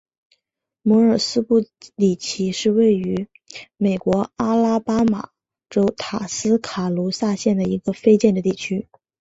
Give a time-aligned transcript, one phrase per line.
[0.81, 1.61] 摩尔斯布
[1.95, 3.27] 里奇是位于
[3.77, 5.29] 美国阿拉巴马
[5.69, 8.87] 州塔斯卡卢萨县的一个非建制地区。